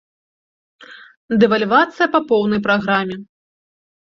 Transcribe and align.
Дэвальвацыя 1.43 2.07
па 2.17 2.23
поўнай 2.33 2.59
праграме. 2.67 3.15